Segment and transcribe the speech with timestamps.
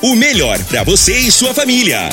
[0.00, 2.08] O melhor para você e sua família.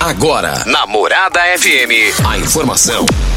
[0.00, 3.06] Agora, na Morada FM, a informação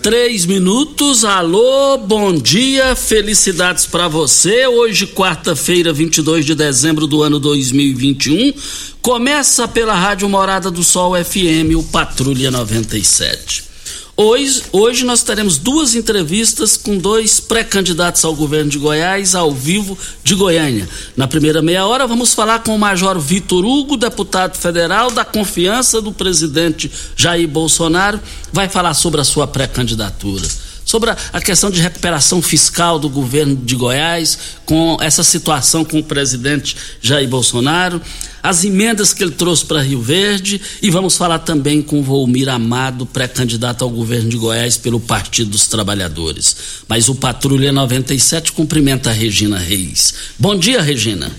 [0.00, 1.24] três minutos.
[1.24, 4.66] Alô, bom dia, felicidades para você.
[4.66, 8.54] Hoje, quarta-feira, 22 de dezembro do ano 2021.
[9.02, 13.71] Começa pela Rádio Morada do Sol FM, o Patrulha 97.
[14.14, 19.96] Hoje, hoje nós teremos duas entrevistas com dois pré-candidatos ao governo de Goiás, ao vivo
[20.22, 20.86] de Goiânia.
[21.16, 26.02] Na primeira meia hora, vamos falar com o Major Vitor Hugo, deputado federal da confiança
[26.02, 28.20] do presidente Jair Bolsonaro.
[28.52, 30.46] Vai falar sobre a sua pré-candidatura
[30.92, 35.98] sobre a, a, questão de recuperação fiscal do governo de Goiás, com essa situação com
[35.98, 37.98] o presidente Jair Bolsonaro,
[38.42, 43.06] as emendas que ele trouxe para Rio Verde e vamos falar também com Volmir Amado,
[43.06, 46.54] pré-candidato ao governo de Goiás pelo Partido dos Trabalhadores.
[46.86, 50.12] Mas o Patrulha 97 cumprimenta a Regina Reis.
[50.38, 51.32] Bom dia, Regina.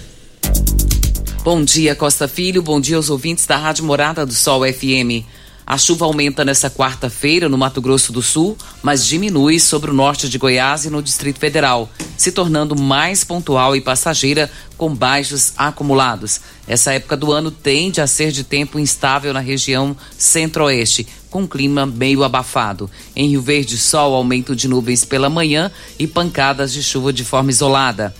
[1.44, 2.64] Bom dia, Costa Filho.
[2.64, 5.43] Bom dia aos ouvintes da Rádio Morada do Sol FM.
[5.66, 10.28] A chuva aumenta nesta quarta-feira no Mato Grosso do Sul, mas diminui sobre o norte
[10.28, 16.42] de Goiás e no Distrito Federal, se tornando mais pontual e passageira com baixos acumulados.
[16.68, 21.86] Essa época do ano tende a ser de tempo instável na região centro-oeste, com clima
[21.86, 22.92] meio abafado.
[23.16, 27.50] Em Rio Verde, sol, aumento de nuvens pela manhã e pancadas de chuva de forma
[27.50, 28.14] isolada.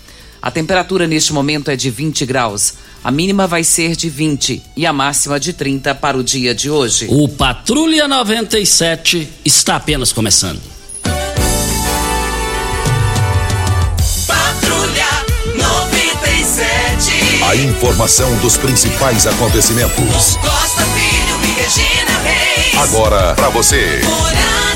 [0.44, 2.74] A temperatura neste momento é de 20 graus.
[3.02, 6.68] A mínima vai ser de 20 e a máxima de 30 para o dia de
[6.68, 7.06] hoje.
[7.08, 10.60] O Patrulha 97 está apenas começando.
[14.26, 15.06] Patrulha
[15.56, 17.42] 97.
[17.42, 20.36] A informação dos principais acontecimentos.
[20.36, 22.74] Costa Filho e Regina Reis.
[22.82, 24.02] Agora para você.
[24.04, 24.73] Morada.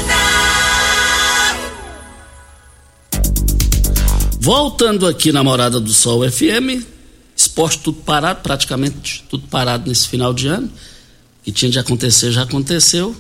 [4.41, 6.85] Voltando aqui na Morada do Sol FM,
[7.37, 10.69] esporte tudo parado, praticamente tudo parado nesse final de ano.
[10.69, 13.17] O que tinha de acontecer já aconteceu.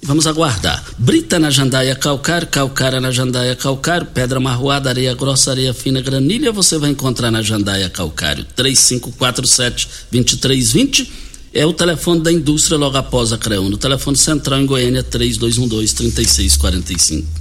[0.00, 0.84] E vamos aguardar.
[0.96, 6.52] Brita na jandaia calcário, calcária na jandaia calcário, pedra marroada, areia grossa, areia fina, granilha,
[6.52, 8.46] você vai encontrar na jandaia calcário.
[8.56, 11.08] 3547-2320
[11.52, 13.72] é o telefone da indústria logo após a CREUN.
[13.72, 17.39] Telefone central em Goiânia 3212-3645.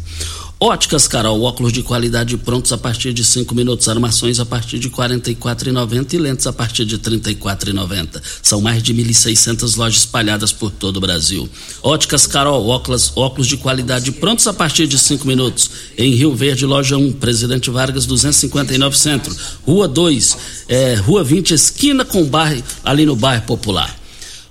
[0.61, 4.89] Óticas Carol, óculos de qualidade prontos a partir de 5 minutos, armações a partir de
[4.89, 8.21] R$ 44,90 e lentes a partir de R$ 34,90.
[8.43, 11.47] São mais de 1.600 lojas espalhadas por todo o Brasil.
[11.81, 15.71] Óticas Carol, óculos, óculos de qualidade prontos a partir de 5 minutos.
[15.97, 19.33] Em Rio Verde, loja 1, Presidente Vargas 259 Centro,
[19.65, 23.97] Rua 2, é, Rua 20, esquina com bairro, ali no bairro Popular.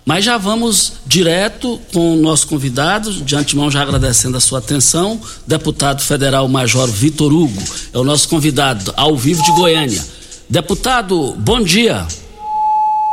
[0.09, 5.21] Mas já vamos direto com o nosso convidado, de antemão já agradecendo a sua atenção,
[5.47, 7.63] deputado federal Major Vitor Hugo,
[7.93, 10.03] é o nosso convidado ao vivo de Goiânia.
[10.49, 12.07] Deputado, bom dia.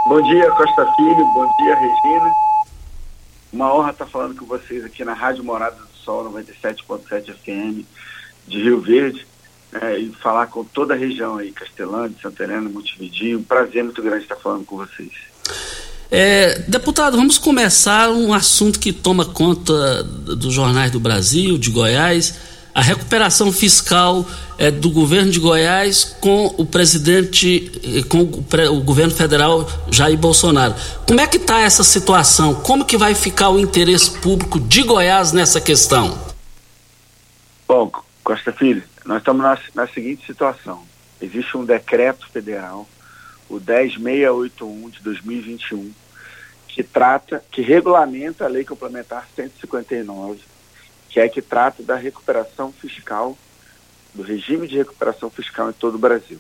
[0.08, 2.32] Bom dia, Costa Filho, bom dia, Regina.
[3.52, 7.86] Uma honra estar falando com vocês aqui na Rádio Morada do Sol 97.7 FM
[8.48, 9.28] de Rio Verde
[9.70, 13.40] né, e falar com toda a região aí, Castelândia, Santa Helena, Montevidinho.
[13.40, 15.12] Um prazer muito grande estar falando com vocês.
[16.18, 22.36] É, deputado, vamos começar um assunto que toma conta dos jornais do Brasil, de Goiás,
[22.74, 24.26] a recuperação fiscal
[24.58, 28.46] é, do governo de Goiás com o presidente, eh, com o,
[28.78, 30.74] o, governo federal Jair Bolsonaro.
[31.06, 32.56] Como é que está essa situação?
[32.62, 36.18] Como que vai ficar o interesse público de Goiás nessa questão?
[37.68, 37.92] Bom,
[38.24, 40.82] Costa Filho, nós estamos na, na seguinte situação.
[41.22, 42.88] Existe um decreto federal
[43.50, 45.92] o 10681 de 2021,
[46.76, 50.42] que trata, que regulamenta a Lei Complementar 159,
[51.10, 53.38] que é que trata da recuperação fiscal,
[54.14, 56.38] do regime de recuperação fiscal em todo o Brasil.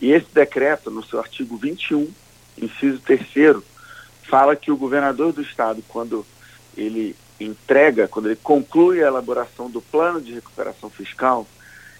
[0.00, 2.08] E esse decreto, no seu artigo 21,
[2.56, 3.60] inciso 3
[4.22, 6.24] fala que o governador do estado, quando
[6.76, 11.44] ele entrega, quando ele conclui a elaboração do plano de recuperação fiscal,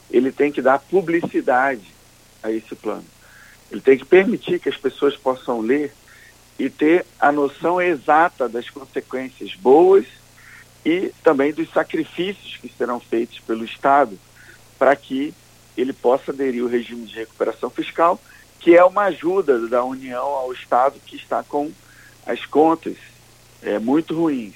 [0.08, 1.92] ele tem que dar publicidade
[2.40, 3.04] a esse plano.
[3.68, 5.92] Ele tem que permitir que as pessoas possam ler
[6.58, 10.04] e ter a noção exata das consequências boas
[10.84, 14.18] e também dos sacrifícios que serão feitos pelo Estado
[14.78, 15.32] para que
[15.76, 18.20] ele possa aderir ao regime de recuperação fiscal,
[18.58, 21.70] que é uma ajuda da União ao Estado que está com
[22.26, 22.96] as contas
[23.62, 24.54] é, muito ruins,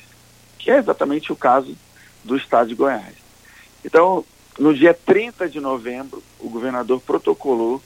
[0.59, 1.77] que é exatamente o caso
[2.25, 3.15] do Estado de Goiás.
[3.85, 4.25] Então,
[4.59, 7.81] no dia 30 de novembro, o governador protocolou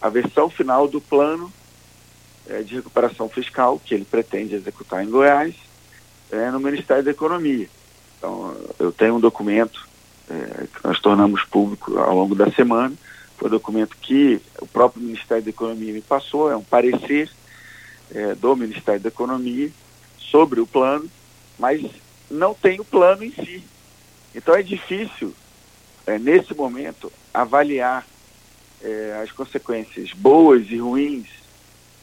[0.00, 1.52] a versão final do plano
[2.50, 5.54] é, de recuperação fiscal que ele pretende executar em Goiás
[6.30, 7.68] é, no Ministério da Economia.
[8.18, 9.88] Então, eu tenho um documento
[10.28, 12.94] é, que nós tornamos público ao longo da semana,
[13.38, 17.30] foi um documento que o próprio Ministério da Economia me passou, é um parecer
[18.12, 19.70] é, do Ministério da Economia
[20.18, 21.08] sobre o plano,
[21.58, 21.82] mas
[22.30, 23.64] não tem o plano em si.
[24.34, 25.34] Então é difícil,
[26.06, 28.06] é, nesse momento, avaliar
[28.82, 31.39] é, as consequências boas e ruins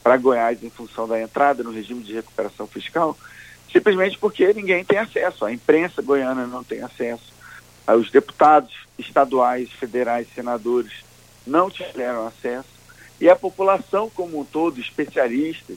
[0.07, 3.17] para Goiás em função da entrada no regime de recuperação fiscal,
[3.69, 7.33] simplesmente porque ninguém tem acesso, a imprensa goiana não tem acesso,
[7.89, 11.03] os deputados estaduais, federais, senadores
[11.45, 12.69] não tiveram acesso,
[13.19, 15.75] e a população como um todo, especialistas,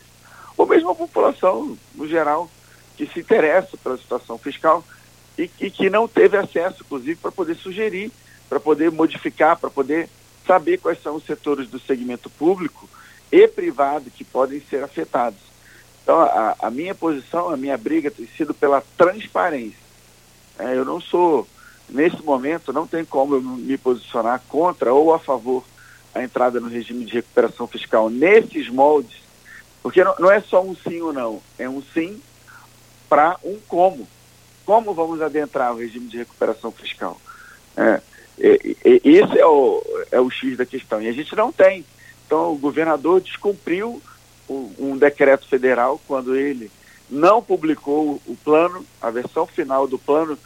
[0.56, 2.48] ou mesmo a população no geral,
[2.96, 4.84] que se interessa pela situação fiscal
[5.36, 8.12] e, e que não teve acesso, inclusive, para poder sugerir,
[8.48, 10.08] para poder modificar, para poder
[10.46, 12.88] saber quais são os setores do segmento público
[13.30, 15.38] e privado que podem ser afetados.
[16.02, 19.78] Então, a, a minha posição, a minha briga tem sido pela transparência.
[20.58, 21.46] É, eu não sou,
[21.88, 25.64] nesse momento, não tem como eu me posicionar contra ou a favor
[26.14, 29.18] a entrada no regime de recuperação fiscal nesses moldes,
[29.82, 32.20] porque não, não é só um sim ou não, é um sim
[33.08, 34.08] para um como.
[34.66, 37.20] Como vamos adentrar o regime de recuperação fiscal?
[37.76, 38.00] É,
[38.38, 41.02] esse é o, é o X da questão.
[41.02, 41.84] E a gente não tem.
[42.30, 44.00] Então, o governador descumpriu
[44.48, 46.70] um decreto federal quando ele
[47.10, 50.38] não publicou o plano, a versão final do plano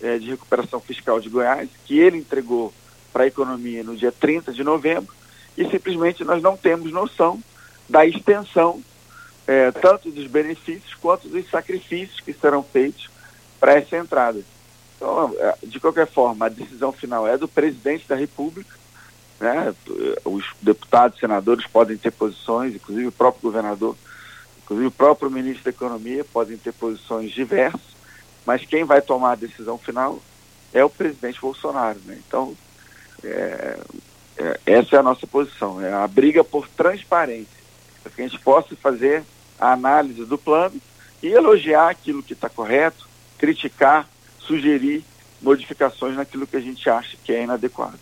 [0.00, 2.72] é, de recuperação fiscal de Goiás, que ele entregou
[3.12, 5.12] para a economia no dia 30 de novembro,
[5.58, 7.42] e simplesmente nós não temos noção
[7.88, 8.80] da extensão
[9.44, 13.10] é, tanto dos benefícios quanto dos sacrifícios que serão feitos
[13.58, 14.40] para essa entrada.
[14.94, 18.83] Então, é, de qualquer forma, a decisão final é do presidente da República.
[19.40, 19.74] Né?
[20.24, 23.96] Os deputados, senadores podem ter posições, inclusive o próprio governador,
[24.62, 27.94] inclusive o próprio ministro da Economia podem ter posições diversas,
[28.46, 30.20] mas quem vai tomar a decisão final
[30.72, 31.98] é o presidente Bolsonaro.
[32.04, 32.18] Né?
[32.26, 32.56] Então,
[33.22, 33.78] é,
[34.36, 37.64] é, essa é a nossa posição, é a briga por transparência,
[38.02, 39.24] para que a gente possa fazer
[39.58, 40.80] a análise do plano
[41.22, 45.04] e elogiar aquilo que está correto, criticar sugerir
[45.40, 47.98] modificações naquilo que a gente acha que é inadequado.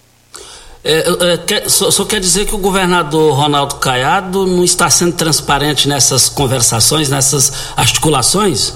[0.84, 5.16] É, é, quer, só, só, quer dizer que o governador Ronaldo Caiado não está sendo
[5.16, 8.74] transparente nessas conversações, nessas articulações?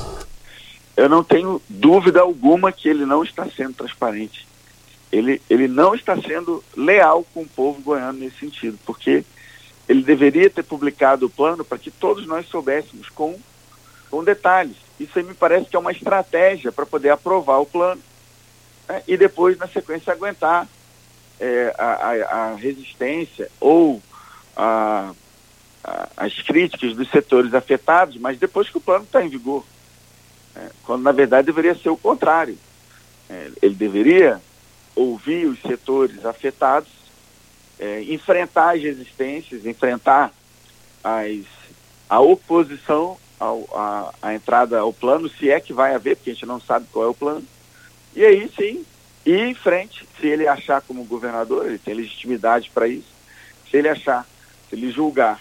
[0.96, 4.46] Eu não tenho dúvida alguma que ele não está sendo transparente.
[5.10, 9.24] Ele, ele não está sendo leal com o povo goiano nesse sentido, porque
[9.88, 13.36] ele deveria ter publicado o plano para que todos nós soubéssemos com,
[14.10, 14.76] com detalhes.
[14.98, 18.00] Isso aí me parece que é uma estratégia para poder aprovar o plano
[18.88, 19.02] né?
[19.08, 20.68] e depois, na sequência, aguentar
[21.40, 22.12] é, a, a,
[22.52, 24.02] a, resistência ou
[24.56, 25.12] a,
[26.16, 29.64] as críticas dos setores afetados, mas depois que o plano está em vigor.
[30.54, 32.58] É, quando, na verdade, deveria ser o contrário.
[33.28, 34.40] É, ele deveria
[34.94, 36.90] ouvir os setores afetados,
[37.78, 40.32] é, enfrentar as resistências, enfrentar
[41.04, 41.44] as,
[42.08, 46.46] a oposição a, a entrada ao plano, se é que vai haver, porque a gente
[46.46, 47.44] não sabe qual é o plano.
[48.14, 48.84] E aí sim,
[49.26, 53.08] ir em frente, se ele achar como governador, ele tem legitimidade para isso,
[53.68, 54.26] se ele achar,
[54.68, 55.40] se ele julgar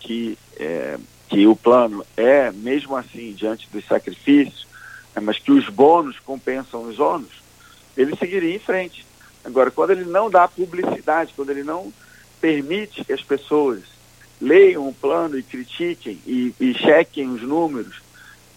[0.00, 0.96] que é,
[1.28, 4.66] que o plano é, mesmo assim, diante dos sacrifícios,
[5.14, 7.42] né, mas que os bônus compensam os ônus,
[7.96, 9.04] ele seguiria em frente.
[9.44, 11.92] Agora, quando ele não dá publicidade, quando ele não
[12.40, 13.80] permite que as pessoas
[14.40, 18.02] leiam o plano e critiquem e, e chequem os números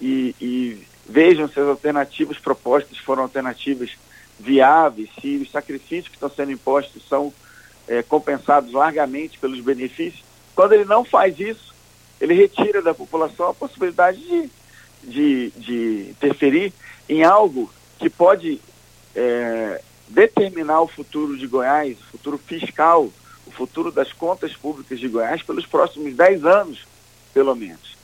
[0.02, 3.92] e, e vejam se as alternativas propostas foram alternativas
[4.40, 7.34] viáveis, se os sacrifícios que estão sendo impostos são
[7.88, 10.24] é, compensados largamente pelos benefícios.
[10.56, 11.74] Quando ele não faz isso,
[12.22, 14.50] ele retira da população a possibilidade de,
[15.04, 16.74] de, de interferir
[17.08, 18.62] em algo que pode
[19.16, 23.10] é, determinar o futuro de Goiás, o futuro fiscal,
[23.46, 26.86] o futuro das contas públicas de Goiás pelos próximos 10 anos,
[27.34, 27.98] pelo menos.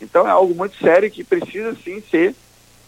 [0.00, 2.34] Então é algo muito sério que precisa sim ser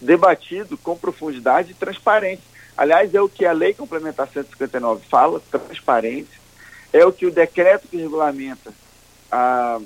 [0.01, 2.45] debatido com profundidade e transparência.
[2.79, 6.39] Aliás, é o que a Lei Complementar 159 fala, transparência,
[6.93, 8.73] é o que o decreto que regulamenta
[9.29, 9.81] a,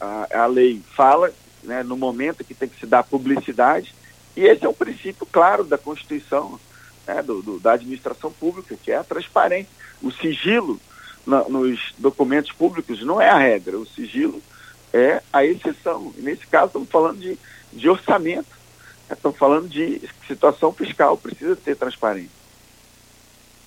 [0.00, 1.30] a, a lei fala,
[1.62, 3.94] né, no momento que tem que se dar publicidade,
[4.34, 6.58] e esse é um princípio claro da Constituição,
[7.06, 9.68] né, do, do, da administração pública, que é a transparência.
[10.02, 10.80] O sigilo
[11.26, 14.42] na, nos documentos públicos não é a regra, o sigilo
[14.90, 16.14] é a exceção.
[16.16, 17.38] E nesse caso, estamos falando de,
[17.74, 18.55] de orçamento,
[19.14, 22.36] estamos falando de situação fiscal, precisa ter transparência.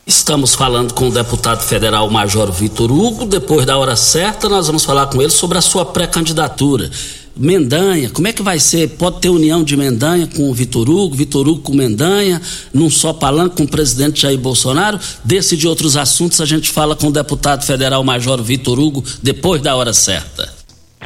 [0.05, 3.25] Estamos falando com o deputado federal Major Vitor Hugo.
[3.25, 6.89] Depois da hora certa, nós vamos falar com ele sobre a sua pré-candidatura.
[7.37, 8.89] Mendanha, como é que vai ser?
[8.97, 12.41] Pode ter união de Mendanha com o Vitor Hugo, Vitor Hugo com Mendanha,
[12.73, 14.99] num só palanque com o presidente Jair Bolsonaro?
[15.23, 19.03] Desse e de outros assuntos a gente fala com o deputado federal Major Vitor Hugo
[19.21, 20.51] depois da hora certa.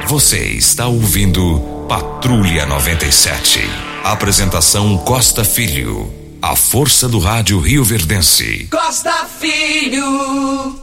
[0.08, 3.93] Você está ouvindo Patrulha 97.
[4.04, 6.12] Apresentação Costa Filho.
[6.42, 8.68] A força do rádio Rio Verdense.
[8.70, 10.78] Costa Filho.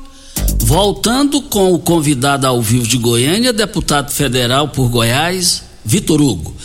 [0.58, 6.56] Voltando com o convidado ao vivo de Goiânia, deputado federal por Goiás, Vitor Hugo.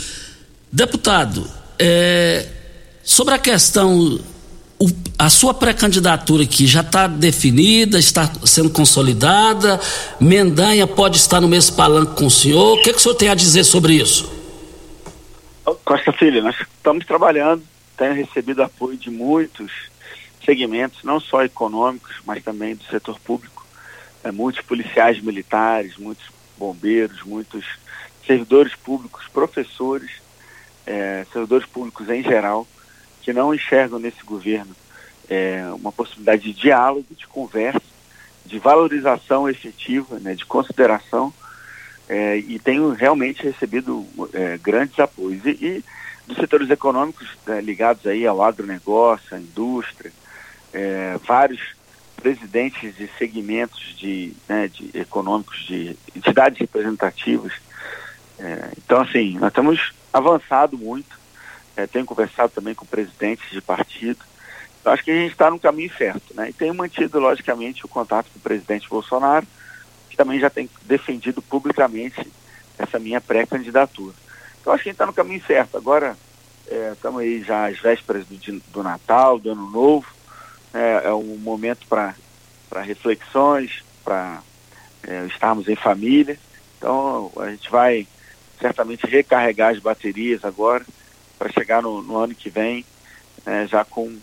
[0.73, 1.47] Deputado,
[1.79, 2.47] é,
[3.05, 4.19] sobre a questão,
[4.79, 9.79] o, a sua pré-candidatura aqui já está definida, está sendo consolidada,
[10.19, 13.29] Mendanha pode estar no mesmo palanque com o senhor, o que, que o senhor tem
[13.29, 14.36] a dizer sobre isso?
[15.85, 17.62] Costa Filho, nós estamos trabalhando
[17.96, 19.73] tem recebido apoio de muitos
[20.44, 23.66] segmentos, não só econômicos, mas também do setor público.
[24.23, 26.26] É, muitos policiais militares, muitos
[26.58, 27.64] bombeiros, muitos
[28.26, 30.11] servidores públicos, professores,
[30.87, 32.66] é, servidores públicos em geral,
[33.23, 34.75] que não enxergam nesse governo
[35.28, 37.80] é, uma possibilidade de diálogo, de conversa,
[38.44, 41.32] de valorização efetiva, né, de consideração,
[42.09, 45.45] é, e tenho realmente recebido é, grandes apoios.
[45.45, 45.85] E, e
[46.27, 50.13] dos setores econômicos né, ligados aí ao agronegócio, à indústria,
[50.73, 51.77] é, vários
[52.17, 57.53] presidentes de segmentos de, né, de econômicos de entidades representativas.
[58.39, 61.17] É, então, assim, nós temos avançado muito.
[61.77, 64.19] É, tenho conversado também com presidentes de partido.
[64.81, 66.35] Então, acho que a gente está no caminho certo.
[66.35, 66.51] Né?
[66.51, 69.47] E tenho mantido, logicamente, o contato com o presidente Bolsonaro,
[70.16, 72.32] também já tem defendido publicamente
[72.78, 74.14] essa minha pré-candidatura.
[74.61, 75.76] Então acho que a gente está no caminho certo.
[75.76, 76.16] Agora
[76.92, 78.37] estamos é, aí já às vésperas do,
[78.73, 80.06] do Natal, do Ano Novo.
[80.75, 82.14] É, é um momento para
[82.82, 84.42] reflexões, para
[85.02, 86.38] é, estarmos em família.
[86.76, 88.06] Então a gente vai
[88.61, 90.85] certamente recarregar as baterias agora
[91.38, 92.85] para chegar no, no, ano que vem
[93.44, 94.16] é, já com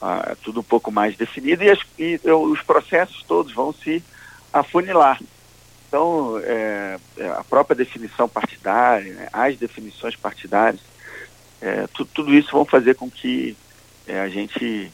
[0.00, 4.02] ah, tudo um pouco mais definido e, as, e os processos todos vão se
[4.52, 5.20] afunilar.
[5.90, 10.80] Então, é, é, a própria definição partidária, né, as definições partidárias,
[11.60, 13.56] é, tu, tudo isso vão fazer com que
[14.06, 14.88] é, a gente.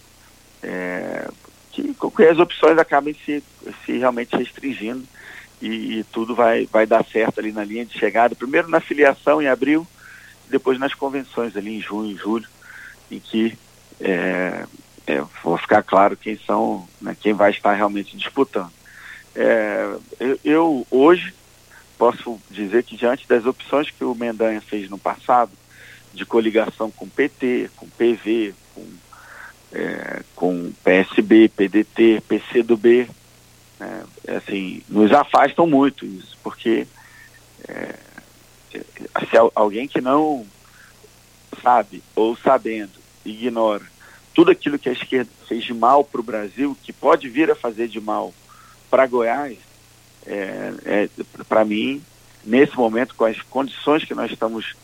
[0.63, 1.29] É,
[1.71, 3.45] que, que, as opções acabem se,
[3.85, 5.05] se realmente restringindo
[5.61, 8.35] e, e, tudo vai, vai dar certo ali na linha de chegada.
[8.35, 9.87] Primeiro na filiação em abril,
[10.49, 12.49] depois nas convenções ali em junho e julho,
[13.11, 13.59] em que
[14.01, 14.65] é,
[15.07, 18.73] é, vou ficar claro quem são, né, quem vai estar realmente disputando.
[19.37, 21.35] É, eu, eu, hoje
[21.99, 25.53] posso dizer que diante das opções que o Mendanha fez no passado,
[26.15, 28.87] de coligação com PT, com PV, com,
[29.73, 33.11] é, com PSB, PDT, PCdoB,
[33.79, 36.87] né, é, assim, nos afastam muito isso, porque
[37.69, 37.95] é,
[38.73, 40.47] se alguém que não
[41.63, 43.85] sabe ou sabendo ignora
[44.35, 47.55] tudo aquilo que a esquerda fez de mal para o Brasil, que pode vir a
[47.55, 48.35] fazer de mal
[48.91, 49.59] para Goiás,
[50.27, 51.09] é, é
[51.49, 52.03] para mim,
[52.45, 54.75] nesse momento, com as condições que nós estamos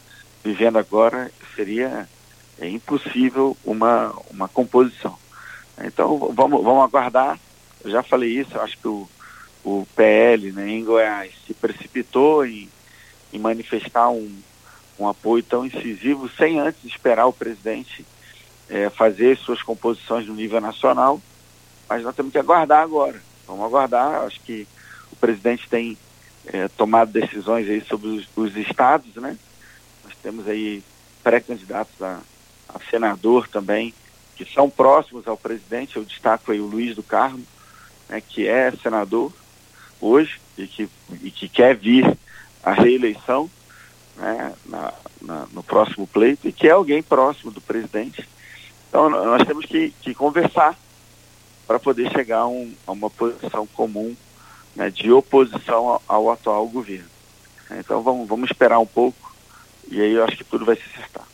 [0.45, 2.09] vivendo agora, seria
[2.59, 5.19] é, impossível uma, uma composição.
[5.83, 7.39] Então, vamos, vamos aguardar.
[7.85, 9.09] Eu já falei isso, acho que o,
[9.65, 12.69] o PL né, em Goiás se precipitou em,
[13.33, 14.41] em manifestar um,
[14.99, 18.05] um apoio tão incisivo sem antes esperar o presidente
[18.69, 21.21] é, fazer suas composições no nível nacional.
[21.89, 23.21] Mas nós temos que aguardar agora.
[23.47, 24.25] Vamos aguardar.
[24.25, 24.67] Acho que
[25.11, 25.97] o presidente tem
[26.47, 29.37] é, tomado decisões aí sobre os, os, estados, né?
[30.05, 30.83] Nós temos aí
[31.23, 32.21] pré-candidatos a,
[32.69, 33.95] a senador também,
[34.37, 35.97] que são próximos ao presidente.
[35.97, 37.45] Eu destaco aí o Luiz do Carmo,
[38.09, 39.33] né, que é senador
[40.01, 40.89] hoje e que,
[41.23, 42.17] e que quer vir
[42.63, 43.49] à reeleição
[44.17, 48.29] né, na, na, no próximo pleito e que é alguém próximo do presidente.
[48.89, 50.77] Então nós temos que, que conversar
[51.73, 54.15] para poder chegar a, um, a, uma posição comum
[54.77, 57.09] né, de oposição ao, ao, atual governo.
[57.79, 59.35] Então vamos, vamos esperar um pouco
[59.91, 61.27] e aí eu acho que tudo vai se acertar.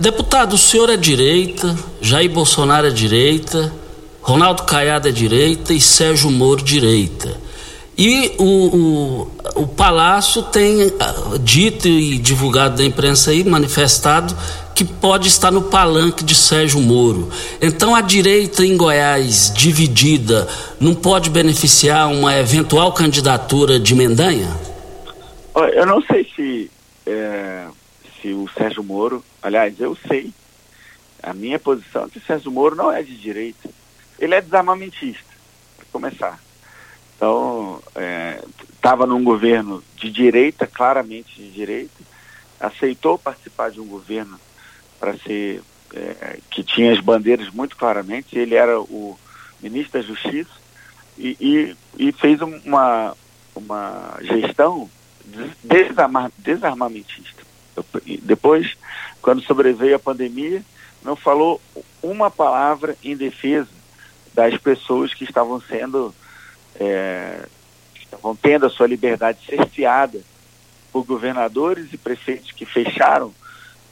[0.00, 3.72] Deputado, o senhor é direita, Jair Bolsonaro é direita,
[4.20, 7.40] Ronaldo Caiado é direita e Sérgio Moro direita.
[7.96, 14.36] E o, o, o Palácio tem ah, dito e divulgado da imprensa aí, manifestado,
[14.74, 17.30] que pode estar no palanque de Sérgio Moro.
[17.60, 20.48] Então a direita em Goiás dividida
[20.80, 24.50] não pode beneficiar uma eventual candidatura de Mendanha?
[25.74, 26.70] Eu não sei se,
[27.06, 27.66] é,
[28.20, 30.32] se o Sérgio Moro, aliás, eu sei.
[31.22, 33.70] A minha posição é que o Sérgio Moro não é de direita.
[34.18, 35.24] Ele é desarmamentista,
[35.76, 36.40] para começar.
[37.24, 37.80] Então,
[38.74, 42.04] estava é, num governo de direita, claramente de direita,
[42.60, 44.38] aceitou participar de um governo
[45.00, 45.62] para ser
[45.94, 48.38] é, que tinha as bandeiras muito claramente.
[48.38, 49.18] Ele era o
[49.62, 50.50] ministro da Justiça
[51.16, 53.16] e, e, e fez uma,
[53.56, 54.90] uma gestão
[55.62, 57.42] desarma, desarmamentista.
[58.20, 58.76] Depois,
[59.22, 60.62] quando sobreveio a pandemia,
[61.02, 61.58] não falou
[62.02, 63.70] uma palavra em defesa
[64.34, 66.14] das pessoas que estavam sendo
[66.78, 67.46] é,
[68.00, 70.20] estavam tendo a sua liberdade cerceada
[70.92, 73.34] por governadores e prefeitos que fecharam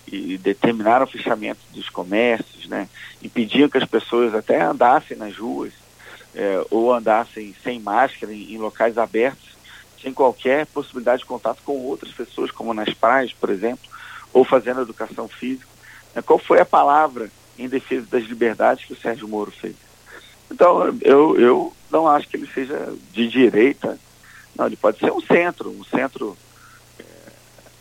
[0.07, 2.89] e determinaram o fechamento dos comércios, né?
[3.23, 5.73] impediam que as pessoas até andassem nas ruas
[6.35, 9.51] é, ou andassem sem máscara em, em, locais abertos,
[10.01, 13.89] sem qualquer possibilidade de contato com outras pessoas, como nas praias, por exemplo,
[14.33, 15.69] ou fazendo educação física.
[16.15, 19.77] É, qual foi a palavra em defesa das liberdades que o Sérgio Moro fez?
[20.51, 23.99] Então, eu, eu não acho que ele seja de direita.
[24.57, 26.37] Não, ele pode ser um centro, um centro,
[26.99, 27.05] é,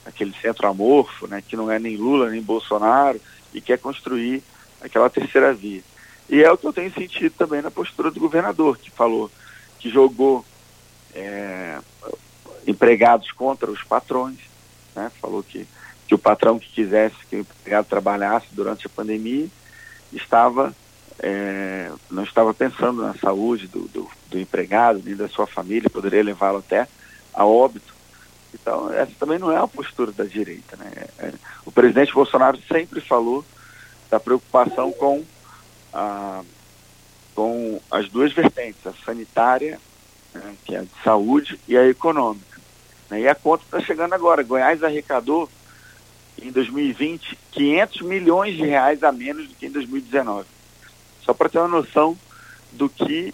[0.06, 3.20] aquele centro amorfo, né, que não é nem Lula nem Bolsonaro
[3.54, 4.44] e quer construir
[4.82, 5.82] aquela terceira via.
[6.30, 9.32] E é o que eu tenho sentido também na postura do governador, que falou
[9.80, 10.46] que jogou
[11.14, 11.80] é,
[12.68, 14.38] empregados contra os patrões,
[14.96, 15.68] né, falou que,
[16.08, 19.48] que o patrão que quisesse que o empregado trabalhasse durante a pandemia
[20.14, 20.74] estava
[21.22, 26.24] é, não estava pensando na saúde do, do, do, empregado, nem da sua família, poderia
[26.24, 26.88] levá-lo até
[27.32, 27.94] a óbito.
[28.54, 30.76] Então, essa também não é a postura da direita.
[30.78, 30.92] Né?
[31.20, 31.32] É,
[31.64, 33.46] o presidente Bolsonaro sempre falou
[34.10, 35.24] da preocupação com,
[35.94, 36.42] a,
[37.36, 39.80] com as duas vertentes, a sanitária,
[40.34, 42.60] né, que é a de saúde, e a econômica.
[43.12, 43.22] Né?
[43.22, 44.42] E a conta está chegando agora.
[44.42, 45.48] Goiás arrecadou,
[46.42, 50.48] em 2020, 500 milhões de reais a menos do que em 2019
[51.24, 52.18] só para ter uma noção
[52.72, 53.34] do que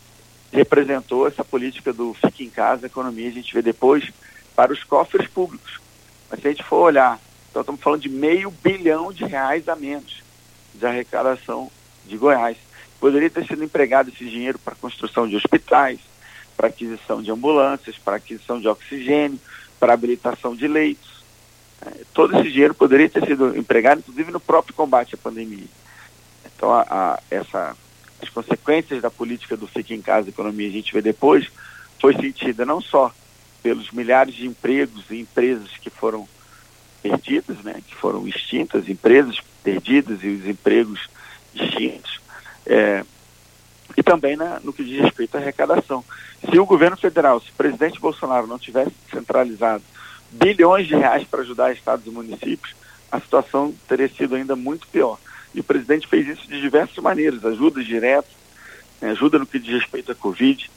[0.51, 4.11] representou essa política do fique em casa, economia, a gente vê depois
[4.55, 5.79] para os cofres públicos.
[6.29, 7.19] Mas se a gente for olhar,
[7.49, 10.23] então estamos falando de meio bilhão de reais a menos
[10.73, 11.71] de arrecadação
[12.05, 12.57] de Goiás.
[12.99, 15.99] Poderia ter sido empregado esse dinheiro para construção de hospitais,
[16.55, 19.39] para aquisição de ambulâncias, para aquisição de oxigênio,
[19.79, 21.23] para habilitação de leitos.
[21.85, 25.67] É, todo esse dinheiro poderia ter sido empregado, inclusive, no próprio combate à pandemia.
[26.57, 27.77] Então, a, a, essa,
[28.21, 31.47] as consequências da política do Fique em Casa Economia, a gente vê depois,
[32.01, 33.13] foi sentida não só
[33.61, 36.27] pelos milhares de empregos e empresas que foram
[37.01, 41.07] perdidas, né, que foram extintas, empresas perdidas e os empregos
[41.53, 42.19] extintos,
[42.65, 43.05] é,
[43.95, 46.03] e também no que diz respeito à arrecadação.
[46.49, 49.83] Se o governo federal, se o presidente Bolsonaro não tivesse centralizado
[50.31, 52.75] bilhões de reais para ajudar estados e municípios,
[53.11, 55.17] a situação teria sido ainda muito pior.
[55.57, 58.29] E o presidente fez isso de diversas maneiras, ajuda diretas,
[59.01, 60.69] né, ajuda no que diz respeito à Covid,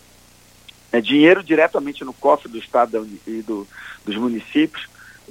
[0.91, 3.69] né, dinheiro diretamente no cofre do Estado e do,
[4.07, 4.89] dos municípios,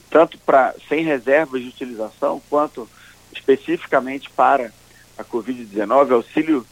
[0.07, 2.87] tanto para sem reservas de utilização, quanto
[3.33, 4.71] especificamente para
[5.17, 6.63] a Covid-19, auxílio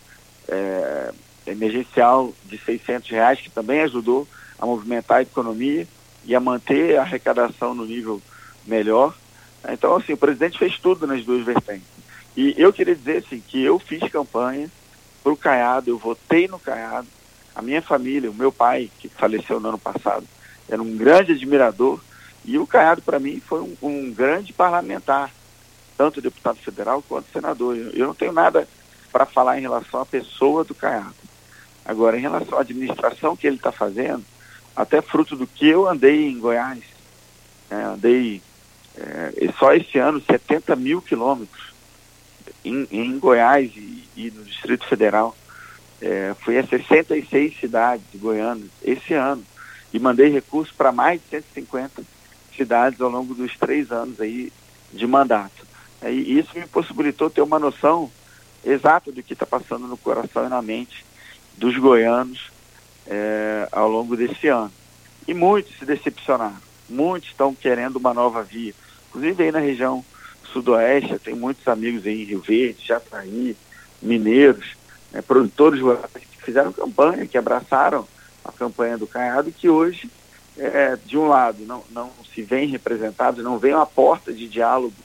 [0.48, 1.12] é,
[1.48, 4.28] emergencial de 600 reais, que também ajudou
[4.60, 5.88] a movimentar a economia
[6.24, 8.22] e a manter a arrecadação no nível
[8.68, 9.16] melhor.
[9.68, 11.97] Então, assim, o presidente fez tudo nas duas vertentes.
[12.38, 14.70] E eu queria dizer assim, que eu fiz campanha
[15.24, 17.08] para o Caiado, eu votei no Caiado.
[17.56, 20.24] A minha família, o meu pai, que faleceu no ano passado,
[20.70, 22.00] era um grande admirador
[22.46, 25.32] E o Caiado, para mim, foi um, um, grande parlamentar,
[25.98, 27.76] tanto deputado federal quanto senador.
[27.76, 28.68] Eu, eu não tenho nada
[29.12, 31.16] para falar em relação à pessoa do Caiado.
[31.84, 34.24] Agora, em relação à administração que ele está fazendo,
[34.76, 36.84] até fruto do que eu andei em Goiás,
[37.72, 38.44] é, andei
[38.96, 41.67] é, só esse ano 70 mil quilômetros
[42.68, 45.36] em, em Goiás e, e, no Distrito Federal.
[46.02, 49.44] É, fui a 66 cidades goianas esse ano
[49.92, 52.04] e mandei recursos para mais de 150
[52.56, 54.52] cidades ao longo dos três anos aí
[54.94, 55.66] de mandato.
[56.02, 58.12] É, e isso me possibilitou ter uma noção
[58.64, 61.06] exata do que está passando no coração e na mente
[61.58, 62.52] dos goianos
[63.08, 64.72] é, ao longo desse ano.
[65.28, 68.74] E muitos se decepcionaram, muitos estão querendo uma nova via.
[69.10, 70.06] Inclusive aí na região
[70.52, 73.56] sudoeste, tem muitos amigos aí em Rio Verde, Jataí,
[74.02, 74.76] mineiros,
[75.12, 78.08] né, produtores rurais que fizeram campanha, que abraçaram
[78.44, 80.10] a campanha do Caiado, que hoje,
[80.58, 84.96] é, de um lado, não, não se vêem representados, não vêem a porta de diálogo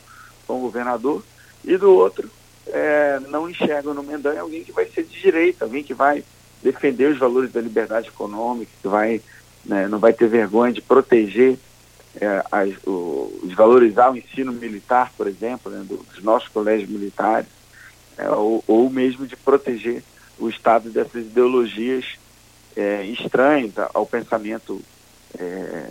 [0.47, 1.23] com o governador,
[1.65, 2.31] e do outro,
[2.67, 6.25] é, não enxergam no Mendanha alguém que vai ser de direita, alguém que vai
[6.63, 9.21] defender os valores da liberdade econômica, que vai,
[9.65, 11.59] né, não vai ter vergonha de proteger,
[12.21, 17.49] é, as, o, valorizar o ensino militar, por exemplo, né, dos nossos colégios militares,
[18.19, 20.03] é, ou, ou, mesmo de proteger
[20.39, 22.05] o Estado dessas ideologias
[22.77, 24.83] é, estranhas ao pensamento,
[25.39, 25.91] é,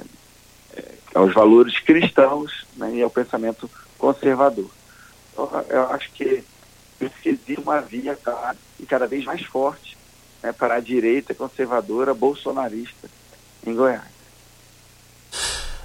[0.75, 4.69] é, aos valores cristãos né, e ao pensamento conservador.
[5.33, 6.43] Então, eu acho que
[6.99, 9.97] existe uma via clara e cada vez mais forte
[10.43, 13.09] né, para a direita conservadora bolsonarista
[13.65, 14.20] em Goiás.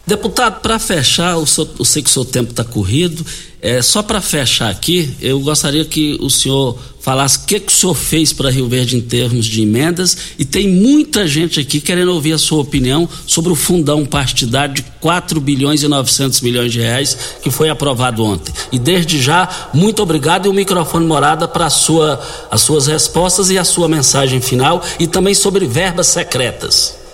[0.06, 3.26] Deputado, para fechar, eu, sou, eu, sei que o seu tempo está corrido,
[3.60, 7.74] é, só para fechar aqui, eu gostaria que o senhor falasse o que, que o
[7.74, 12.12] senhor fez para Rio Verde em termos de emendas e tem muita gente aqui querendo
[12.12, 16.78] ouvir a sua opinião sobre o fundão partidário de 4 bilhões e 900 milhões de
[16.78, 18.54] reais que foi aprovado ontem.
[18.70, 23.58] E desde já, muito obrigado e o microfone morada para sua, as suas respostas e
[23.58, 27.05] a sua mensagem final e também sobre verbas secretas.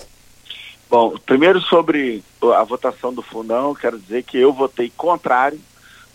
[0.93, 2.23] Bom, primeiro sobre
[2.55, 5.59] a votação do fundão, quero dizer que eu votei contrário,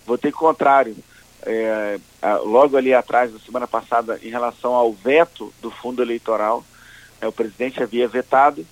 [0.05, 0.95] votei contrário
[1.41, 1.97] é,
[2.43, 6.63] logo ali atrás, na semana passada, em relação ao veto do fundo eleitoral.
[7.19, 8.63] É, o presidente havia vetado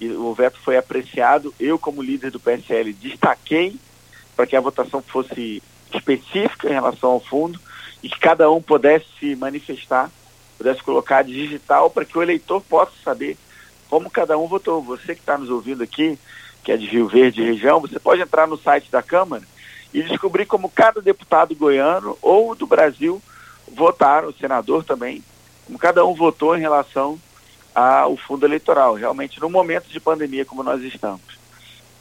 [0.00, 1.52] e o veto foi apreciado.
[1.58, 3.74] Eu, como líder do PSL, destaquei
[4.36, 5.60] para que a votação fosse
[5.92, 7.58] específica em relação ao fundo
[8.00, 10.08] e que cada um pudesse se manifestar,
[10.56, 13.36] pudesse colocar digital para que o eleitor possa saber
[13.88, 14.82] como cada um votou.
[14.82, 16.18] Você que está nos ouvindo aqui,
[16.62, 19.42] que é de Rio Verde região, você pode entrar no site da Câmara
[19.92, 23.22] e descobrir como cada deputado goiano ou do Brasil
[23.74, 25.22] votaram, o senador também,
[25.66, 27.18] como cada um votou em relação
[27.74, 28.94] ao fundo eleitoral.
[28.94, 31.38] Realmente, no momento de pandemia como nós estamos,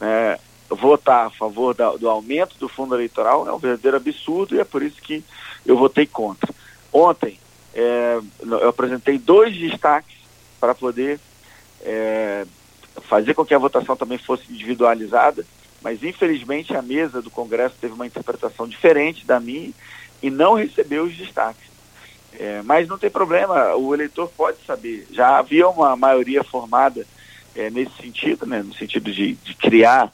[0.01, 4.59] é, votar a favor da, do aumento do fundo eleitoral é um verdadeiro absurdo e
[4.59, 5.23] é por isso que
[5.65, 6.53] eu votei contra.
[6.91, 7.39] Ontem,
[7.73, 10.17] é, eu apresentei dois destaques
[10.59, 11.19] para poder
[11.81, 12.45] é,
[13.01, 15.45] fazer com que a votação também fosse individualizada,
[15.81, 19.71] mas infelizmente a mesa do Congresso teve uma interpretação diferente da minha
[20.21, 21.67] e não recebeu os destaques.
[22.33, 25.07] É, mas não tem problema, o eleitor pode saber.
[25.11, 27.05] Já havia uma maioria formada
[27.55, 30.11] é, nesse sentido, né, no sentido de, de criar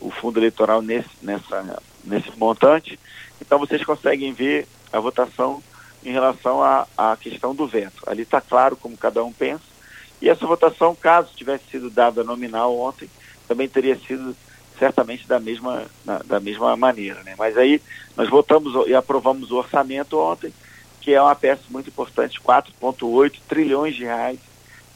[0.00, 2.98] o fundo eleitoral nesse, nessa, nesse montante.
[3.40, 5.62] Então vocês conseguem ver a votação
[6.04, 8.02] em relação à, à questão do veto.
[8.06, 9.75] Ali está claro como cada um pensa.
[10.20, 13.10] E essa votação, caso tivesse sido dada nominal ontem,
[13.46, 14.36] também teria sido
[14.78, 17.22] certamente da mesma, na, da mesma maneira.
[17.22, 17.34] Né?
[17.38, 17.80] Mas aí
[18.16, 20.52] nós votamos e aprovamos o orçamento ontem,
[21.00, 24.38] que é uma peça muito importante, 4,8 trilhões de reais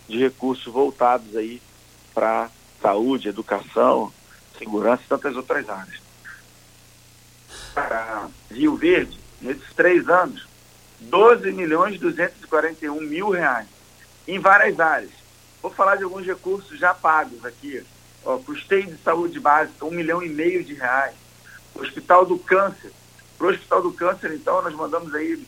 [0.09, 1.63] de recursos voltados aí
[2.13, 2.51] para
[2.83, 4.13] saúde, educação,
[4.59, 6.01] segurança e tantas outras áreas.
[7.73, 10.49] Para Rio Verde, nesses três anos,
[11.01, 13.69] 12 milhões 241 mil reais
[14.27, 15.11] em várias áreas.
[15.63, 17.85] Vou falar de alguns recursos já pagos aqui.
[18.25, 21.15] Ó, custeio de saúde básica, um milhão e meio de reais.
[21.75, 22.93] Hospital do Câncer.
[23.37, 25.47] Para o Hospital do Câncer, então, nós mandamos aí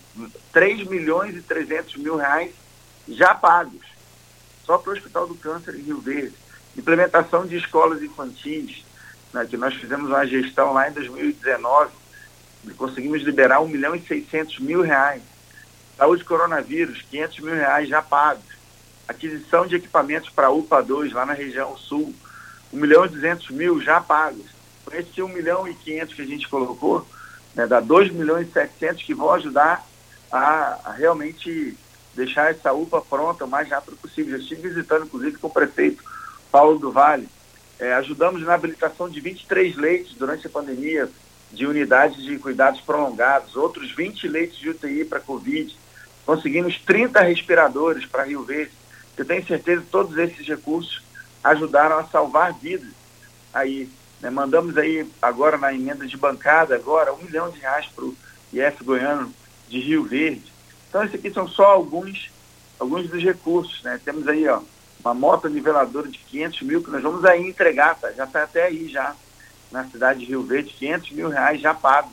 [0.53, 2.53] 3 milhões e 300 mil reais
[3.09, 3.83] já pagos.
[4.65, 6.35] Só para o Hospital do Câncer em Rio Verde.
[6.77, 8.85] Implementação de escolas infantis,
[9.33, 11.91] né, que nós fizemos uma gestão lá em 2019,
[12.65, 15.23] e conseguimos liberar 1 milhão e 600 mil reais.
[15.99, 18.62] Saúde coronavírus, 500 mil reais já pagos
[19.13, 22.15] aquisição de equipamentos para UPA 2 lá na região sul,
[22.73, 24.47] 1 milhão e 200 mil já pagos.
[24.85, 27.07] Com esse 1 milhão e 500 que a gente colocou,
[27.55, 29.87] né, dá 2 milhões e 700 que vão ajudar
[30.31, 31.77] a, a, realmente
[32.15, 34.37] deixar essa UPA pronta o mais rápido possível.
[34.37, 36.03] Já estive visitando, inclusive, com o prefeito
[36.51, 37.29] Paulo do Vale,
[37.79, 41.09] É, ajudamos na habilitação de 23 leitos durante a pandemia
[41.51, 45.77] de unidades de cuidados prolongados, outros 20 leitos de UTI para Covid.
[46.25, 48.73] Conseguimos 30 respiradores para Rio Verde.
[49.17, 51.03] Eu tenho certeza que todos esses recursos
[51.43, 52.91] ajudaram a salvar vidas.
[53.53, 53.89] Aí,
[54.21, 58.17] né, mandamos aí agora na emenda de bancada, agora, um milhão de reais para o
[58.53, 59.33] IF Goiano
[59.69, 60.53] de Rio Verde.
[60.89, 62.31] Então, esses aqui são só alguns,
[62.79, 63.83] alguns dos recursos.
[63.83, 64.01] Né?
[64.05, 64.61] Temos aí ó,
[65.05, 68.13] uma moto niveladora de 500 mil que nós vamos aí entregar, tá?
[68.13, 69.15] já está até aí já
[69.71, 72.13] na cidade de Rio Verde, 500 mil reais já pagos.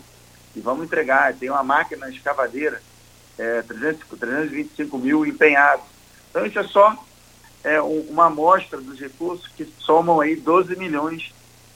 [0.55, 1.33] E vamos entregar.
[1.33, 2.81] Tem uma máquina escavadeira,
[3.37, 5.85] é, 300, 325 mil empenhados.
[6.29, 7.05] Então, isso é só
[7.63, 11.33] é, uma amostra dos recursos que somam aí 12 milhões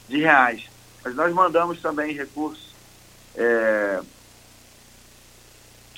[0.07, 0.63] de reais.
[1.03, 2.73] Mas nós mandamos também recursos.
[3.35, 3.99] É...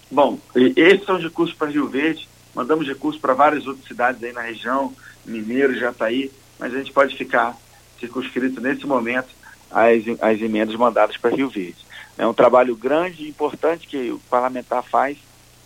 [0.10, 2.28] Bom, esses são os recursos para Rio Verde.
[2.54, 7.18] Mandamos recursos para várias outras cidades aí na região, Mineiro, Jataí, mas a gente pode
[7.18, 7.58] ficar
[8.00, 9.28] circunscrito nesse momento
[9.70, 11.86] às, às emendas mandadas para Rio Verde.
[12.18, 15.18] É um trabalho grande e importante que o parlamentar faz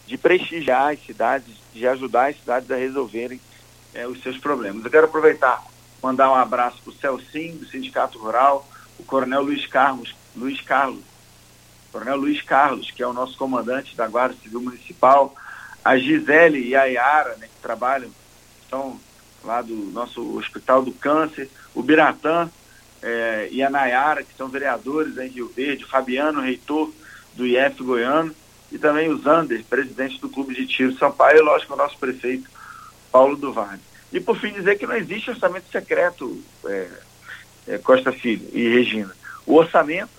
[0.08, 3.40] de prestigiar as cidades, de ajudar as cidades a resolverem
[3.94, 4.84] é, os seus problemas.
[4.84, 5.64] Eu quero aproveitar
[6.02, 11.04] mandar um abraço para o Celcim, do Sindicato Rural, o Coronel Luiz Carlos, Luiz Carlos,
[11.92, 15.36] Coronel Luiz Carlos, que é o nosso comandante da Guarda Civil Municipal,
[15.84, 18.10] a Gisele e a Yara, né, que trabalham,
[18.62, 19.00] estão
[19.44, 22.50] lá do nosso Hospital do Câncer, o Biratã
[23.02, 26.92] é, e a Nayara, que são vereadores em Rio Verde, Fabiano, reitor
[27.34, 28.36] do IF Goiano,
[28.72, 32.50] e também o Zander, presidente do Clube de Tiro Sampaio, e lógico, o nosso prefeito
[33.12, 33.82] Paulo do Vale.
[34.12, 36.88] E por fim dizer que não existe orçamento secreto, é,
[37.68, 39.16] é, Costa Filho e Regina.
[39.46, 40.10] O orçamento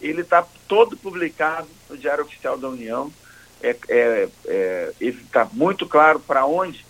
[0.00, 3.12] ele está todo publicado no Diário Oficial da União.
[3.62, 6.84] É, é, é está muito claro para onde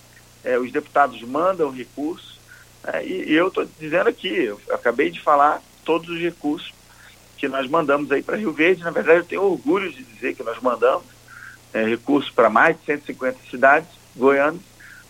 [0.63, 2.39] os deputados mandam recursos.
[2.85, 6.73] Né, e, e, eu estou dizendo aqui, eu acabei de falar todos os recursos
[7.41, 8.85] que nós mandamos aí para Rio Verde.
[8.85, 11.07] Na verdade, eu tenho orgulho de dizer que nós mandamos
[11.73, 14.61] é, recursos para mais de 150 cidades goianas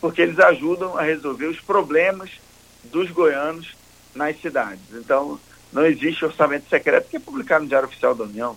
[0.01, 2.31] porque eles ajudam a resolver os problemas
[2.85, 3.77] dos goianos
[4.15, 4.81] nas cidades.
[4.95, 5.39] Então,
[5.73, 8.57] não existe orçamento secreto que é publicado no Diário Oficial da União.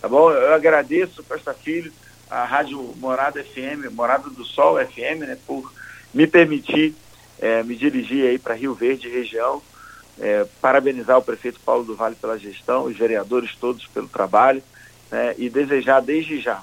[0.00, 0.30] Tá bom?
[0.30, 1.92] Eu agradeço, Costa Filho,
[2.30, 5.70] a Rádio Morada FM, Morada do Sol FM, né, por
[6.14, 6.94] me permitir
[7.38, 9.62] é, me dirigir aí para Rio Verde região,
[10.20, 14.62] é, parabenizar o prefeito Paulo do Vale pela gestão, os vereadores todos pelo trabalho,
[15.10, 16.62] né, e desejar desde já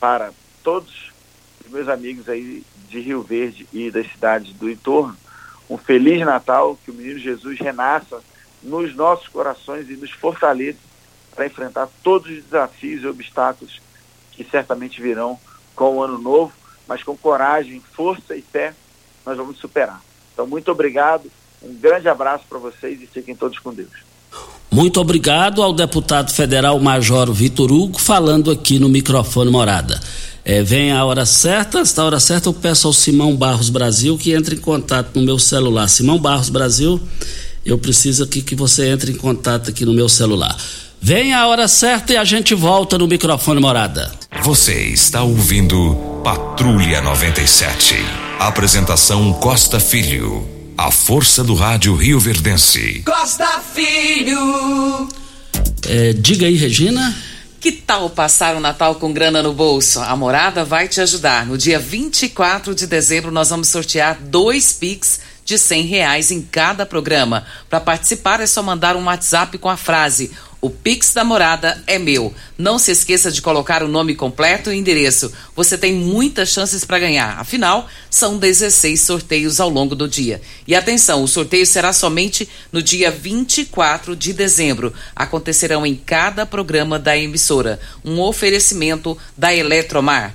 [0.00, 1.12] para todos
[1.64, 5.16] os meus amigos aí de Rio Verde e das cidades do entorno,
[5.70, 8.20] um feliz Natal, que o menino Jesus renasça
[8.62, 10.78] nos nossos corações e nos fortaleça
[11.34, 13.80] para enfrentar todos os desafios e obstáculos
[14.32, 15.38] que certamente virão
[15.76, 16.52] com o ano novo,
[16.86, 18.74] mas com coragem, força e fé
[19.24, 20.00] nós vamos superar.
[20.32, 21.30] Então, muito obrigado,
[21.62, 23.90] um grande abraço para vocês e fiquem todos com Deus.
[24.70, 29.98] Muito obrigado ao deputado federal Major Vitor Hugo, falando aqui no microfone Morada.
[30.44, 34.32] É, vem a hora certa, esta hora certa eu peço ao Simão Barros Brasil que
[34.32, 35.88] entre em contato no meu celular.
[35.88, 37.00] Simão Barros Brasil,
[37.64, 40.56] eu preciso aqui que você entre em contato aqui no meu celular.
[41.00, 44.10] Vem a hora certa e a gente volta no microfone morada.
[44.42, 47.94] Você está ouvindo Patrulha 97.
[48.38, 50.57] Apresentação Costa Filho.
[50.78, 53.02] A força do rádio Rio Verdense.
[53.04, 55.08] Costa Filho.
[55.88, 57.16] É, diga aí, Regina.
[57.60, 59.98] Que tal passar o Natal com grana no bolso?
[59.98, 61.44] A Morada vai te ajudar.
[61.46, 66.86] No dia 24 de dezembro, nós vamos sortear dois Pix de cem reais em cada
[66.86, 67.44] programa.
[67.68, 71.98] Para participar, é só mandar um WhatsApp com a frase o Pix da Morada é
[71.98, 72.34] meu.
[72.56, 75.32] Não se esqueça de colocar o nome completo e endereço.
[75.54, 77.38] Você tem muitas chances para ganhar.
[77.38, 80.42] Afinal, são 16 sorteios ao longo do dia.
[80.66, 84.92] E atenção, o sorteio será somente no dia 24 de dezembro.
[85.14, 87.78] Acontecerão em cada programa da emissora.
[88.04, 90.34] Um oferecimento da Eletromar.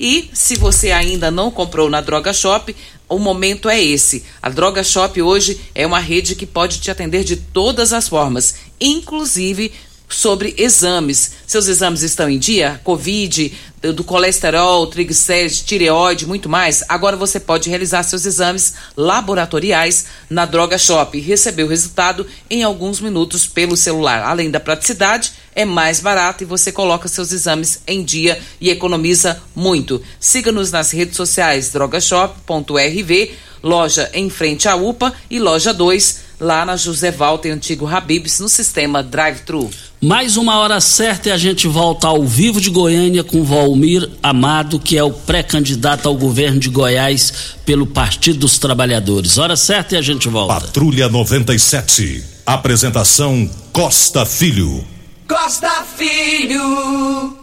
[0.00, 2.74] E se você ainda não comprou na Droga Shop,
[3.06, 4.24] o momento é esse.
[4.40, 8.54] A Droga Shop hoje é uma rede que pode te atender de todas as formas,
[8.80, 9.70] inclusive
[10.10, 11.32] sobre exames.
[11.46, 12.80] Seus exames estão em dia?
[12.84, 13.52] Covid,
[13.94, 16.84] do colesterol, triglicérides, tireoide, muito mais.
[16.88, 22.62] Agora você pode realizar seus exames laboratoriais na Droga Shop e receber o resultado em
[22.62, 24.22] alguns minutos pelo celular.
[24.22, 29.40] Além da praticidade, é mais barato e você coloca seus exames em dia e economiza
[29.54, 30.02] muito.
[30.18, 36.76] Siga-nos nas redes sociais drogashop.rv, loja em frente à UPA e loja 2 lá na
[36.76, 39.70] José Walter Antigo Habibs, no sistema drive-thru.
[40.00, 44.80] Mais uma hora certa e a gente volta ao vivo de Goiânia com Valmir Amado,
[44.80, 49.36] que é o pré-candidato ao governo de Goiás pelo Partido dos Trabalhadores.
[49.36, 50.54] Hora certa e a gente volta.
[50.54, 52.24] Patrulha 97.
[52.46, 54.82] Apresentação Costa Filho.
[55.28, 57.39] Costa Filho.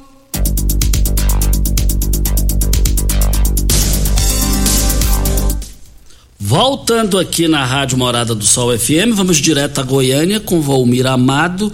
[6.49, 11.69] Voltando aqui na Rádio Morada do Sol FM, vamos direto a Goiânia com Valmir Amado.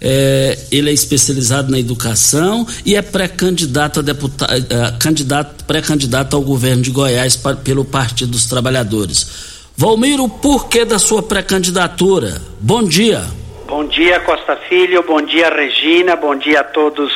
[0.00, 6.42] É, ele é especializado na educação e é pré-candidato a deputado, é, candidato, pré-candidato ao
[6.42, 9.68] governo de Goiás pelo Partido dos Trabalhadores.
[9.76, 12.42] Valmir, o porquê da sua pré-candidatura?
[12.58, 13.22] Bom dia.
[13.68, 15.04] Bom dia, Costa Filho.
[15.04, 16.16] Bom dia, Regina.
[16.16, 17.12] Bom dia a todos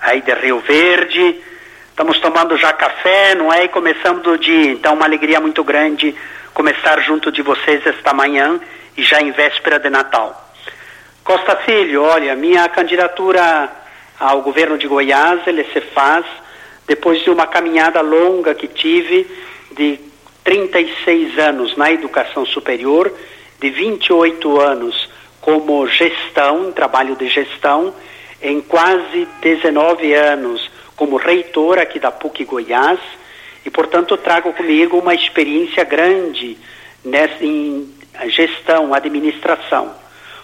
[0.00, 1.49] aí de Rio Verde.
[2.00, 3.64] Estamos tomando já café, não é?
[3.64, 4.72] E começando o dia.
[4.72, 6.14] Então, uma alegria muito grande
[6.54, 8.58] começar junto de vocês esta manhã
[8.96, 10.50] e já em véspera de Natal.
[11.22, 13.70] Costa Filho, olha, minha candidatura
[14.18, 16.24] ao governo de Goiás, ele se faz
[16.86, 19.26] depois de uma caminhada longa que tive
[19.72, 20.00] de
[20.42, 23.12] 36 anos na educação superior,
[23.60, 27.94] de 28 anos como gestão, trabalho de gestão,
[28.40, 33.00] em quase 19 anos como reitor aqui da PUC Goiás
[33.64, 36.58] e, portanto, trago comigo uma experiência grande
[37.02, 37.90] nessa, em
[38.26, 39.94] gestão, administração.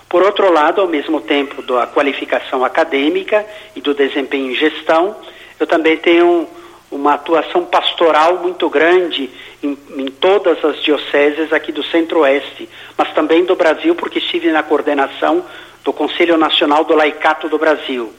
[0.09, 5.14] Por outro lado, ao mesmo tempo da qualificação acadêmica e do desempenho em gestão,
[5.61, 6.49] eu também tenho
[6.90, 9.29] uma atuação pastoral muito grande
[9.62, 12.66] em, em todas as dioceses aqui do Centro-Oeste,
[12.97, 15.45] mas também do Brasil, porque estive na coordenação
[15.85, 18.11] do Conselho Nacional do Laicato do Brasil.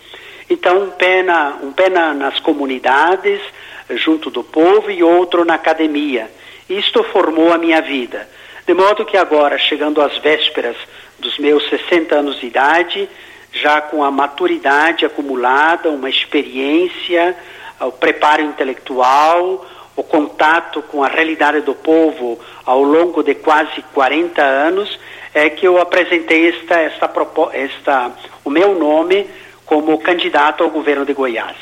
[0.50, 3.42] Então, um pé, na, um pé na, nas comunidades,
[3.92, 6.30] junto do povo, e outro na academia.
[6.70, 8.28] Isto formou a minha vida.
[8.66, 10.76] De modo que agora, chegando às vésperas
[11.20, 13.10] dos meus 60 anos de idade,
[13.52, 17.36] já com a maturidade acumulada, uma experiência,
[17.80, 24.42] o preparo intelectual, o contato com a realidade do povo ao longo de quase 40
[24.42, 25.00] anos,
[25.34, 27.10] é que eu apresentei esta, esta,
[27.54, 28.12] esta,
[28.44, 29.28] o meu nome
[29.68, 31.56] como candidato ao governo de Goiás.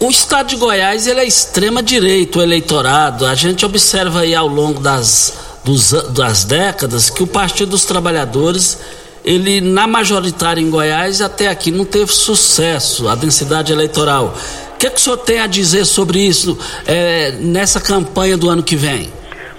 [0.00, 3.26] O estado de Goiás ele é extrema direita, o eleitorado.
[3.26, 8.80] A gente observa aí ao longo das, dos, das décadas que o Partido dos Trabalhadores,
[9.24, 14.32] ele na majoritária em Goiás até aqui não teve sucesso, a densidade eleitoral.
[14.74, 18.62] O que, que o senhor tem a dizer sobre isso é, nessa campanha do ano
[18.62, 19.12] que vem?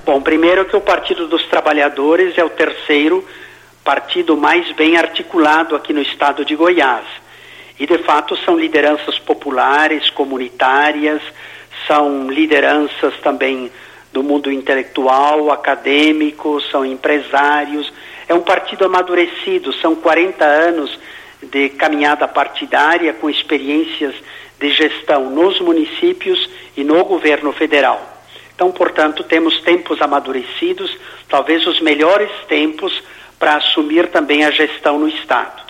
[0.05, 3.25] Bom, primeiro que o Partido dos Trabalhadores é o terceiro
[3.83, 7.05] partido mais bem articulado aqui no estado de Goiás.
[7.79, 11.21] E, de fato, são lideranças populares, comunitárias,
[11.87, 13.71] são lideranças também
[14.11, 17.91] do mundo intelectual, acadêmico, são empresários.
[18.27, 20.99] É um partido amadurecido, são 40 anos
[21.41, 24.13] de caminhada partidária com experiências
[24.59, 28.17] de gestão nos municípios e no governo federal.
[28.53, 30.95] Então, portanto, temos tempos amadurecidos,
[31.29, 33.01] talvez os melhores tempos
[33.39, 35.63] para assumir também a gestão no Estado.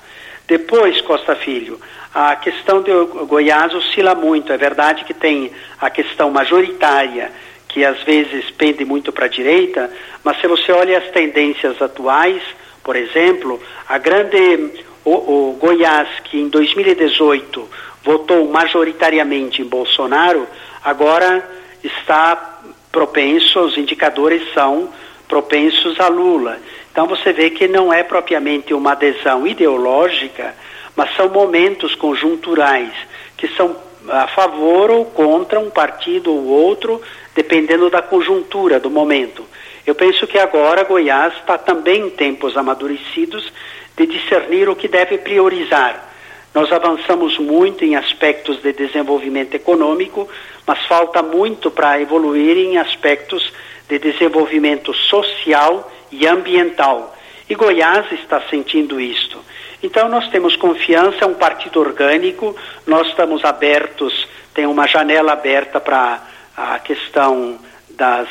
[0.47, 1.79] Depois, Costa Filho,
[2.13, 2.91] a questão de
[3.25, 4.51] Goiás oscila muito.
[4.51, 7.31] É verdade que tem a questão majoritária,
[7.67, 9.91] que às vezes pende muito para a direita,
[10.23, 12.41] mas se você olha as tendências atuais,
[12.83, 14.87] por exemplo, a grande.
[15.05, 15.11] O,
[15.51, 17.67] o Goiás, que em 2018
[18.03, 20.45] votou majoritariamente em Bolsonaro,
[20.83, 21.47] agora
[21.83, 22.59] está
[22.91, 24.89] propenso, os indicadores são
[25.27, 26.59] propensos a Lula.
[26.99, 30.53] Então você vê que não é propriamente uma adesão ideológica,
[30.97, 32.91] mas são momentos conjunturais
[33.37, 33.73] que são
[34.09, 37.01] a favor ou contra um partido ou outro,
[37.33, 39.45] dependendo da conjuntura do momento.
[39.87, 43.49] Eu penso que agora Goiás está também em tempos amadurecidos
[43.95, 46.05] de discernir o que deve priorizar.
[46.53, 50.27] Nós avançamos muito em aspectos de desenvolvimento econômico,
[50.67, 53.53] mas falta muito para evoluir em aspectos
[53.87, 57.15] de desenvolvimento social e ambiental.
[57.49, 59.39] E Goiás está sentindo isto.
[59.81, 62.55] Então nós temos confiança, é um partido orgânico,
[62.85, 66.21] nós estamos abertos, tem uma janela aberta para
[66.55, 67.57] a questão
[67.91, 68.27] das,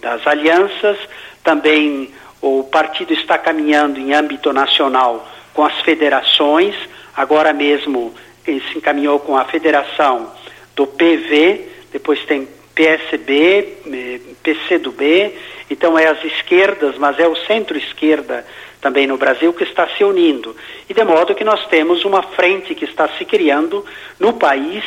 [0.00, 0.96] das alianças,
[1.42, 6.74] também o partido está caminhando em âmbito nacional com as federações,
[7.16, 8.14] agora mesmo
[8.44, 10.32] se encaminhou com a federação
[10.74, 15.34] do PV, depois tem PSB, eh, PCdoB,
[15.70, 18.44] então é as esquerdas, mas é o centro-esquerda
[18.80, 20.56] também no Brasil que está se unindo.
[20.88, 23.84] E de modo que nós temos uma frente que está se criando
[24.18, 24.84] no país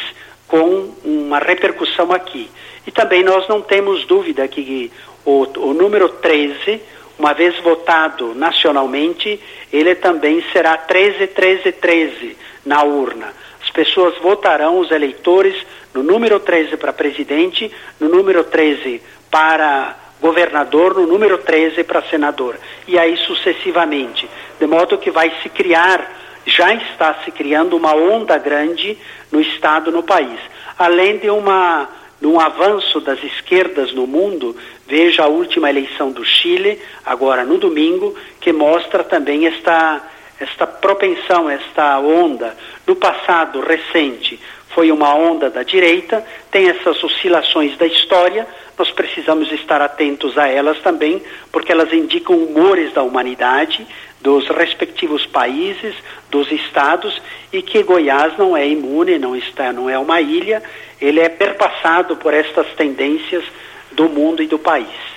[0.47, 2.49] com uma repercussão aqui.
[2.85, 4.91] E também nós não temos dúvida que
[5.25, 6.81] o, o número 13,
[7.17, 9.39] uma vez votado nacionalmente,
[9.71, 13.33] ele também será 13, 13, 13 na urna.
[13.63, 15.55] As pessoas votarão, os eleitores,
[15.95, 22.57] no número 13 para presidente, no número 13 para governador, no número 13 para senador.
[22.85, 24.29] E aí sucessivamente.
[24.59, 26.05] De modo que vai se criar,
[26.45, 28.97] já está se criando uma onda grande
[29.31, 30.39] no Estado, no país.
[30.77, 31.89] Além de uma
[32.19, 34.55] de um avanço das esquerdas no mundo,
[34.87, 40.01] veja a última eleição do Chile, agora no domingo, que mostra também esta,
[40.39, 42.55] esta propensão, esta onda.
[42.87, 44.39] No passado recente
[44.75, 48.45] foi uma onda da direita, tem essas oscilações da história,
[48.77, 53.87] nós precisamos estar atentos a elas também, porque elas indicam humores da humanidade,
[54.19, 55.95] dos respectivos países,
[56.29, 57.21] dos estados,
[57.53, 60.61] e que Goiás não é imune, não está, não é uma ilha,
[60.99, 63.45] ele é perpassado por estas tendências
[63.93, 65.15] do mundo e do país.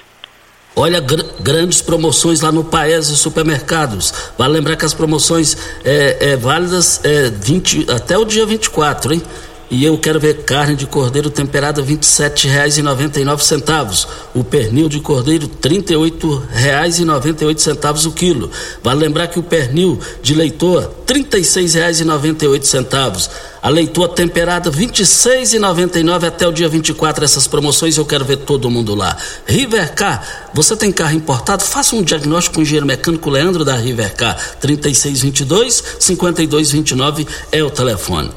[0.77, 4.33] Olha, gr grandes promoções lá no Paese Supermercados.
[4.39, 9.23] Vale lembrar que as promoções é, é válidas é, 20, até o dia 24, hein?
[9.71, 14.07] E eu quero ver carne de cordeiro temperada R$ 27,99.
[14.35, 18.51] O pernil de cordeiro R$ 38,98 o quilo.
[18.83, 23.29] Vale lembrar que o pernil de leitoa R$ 36,98.
[23.61, 27.23] A leitoa temperada R$ 26,99 até o dia 24.
[27.23, 29.15] Essas promoções eu quero ver todo mundo lá.
[29.47, 31.63] Rivercar, você tem carro importado?
[31.63, 34.35] Faça um diagnóstico com o engenheiro mecânico Leandro da Rivercar.
[34.61, 38.31] 3622 5229 é o telefone.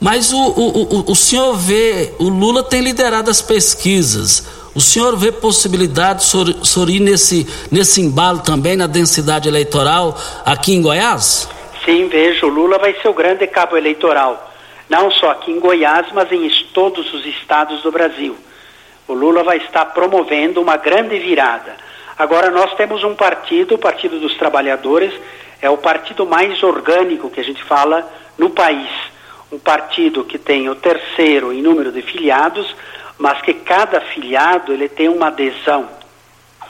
[0.00, 4.46] Mas o, o, o, o senhor vê, o Lula tem liderado as pesquisas.
[4.74, 10.82] O senhor vê possibilidade de sorrir nesse, nesse embalo também na densidade eleitoral aqui em
[10.82, 11.48] Goiás?
[11.84, 12.46] Sim, vejo.
[12.46, 14.52] O Lula vai ser o grande cabo eleitoral.
[14.90, 18.36] Não só aqui em Goiás, mas em todos os estados do Brasil.
[19.06, 21.76] O Lula vai estar promovendo uma grande virada.
[22.18, 25.12] Agora nós temos um partido, o Partido dos Trabalhadores,
[25.62, 28.88] é o partido mais orgânico que a gente fala no país
[29.52, 32.74] um partido que tem o terceiro em número de filiados,
[33.18, 35.88] mas que cada filiado ele tem uma adesão,